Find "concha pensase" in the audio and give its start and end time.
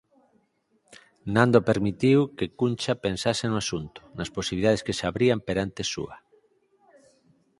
2.59-3.45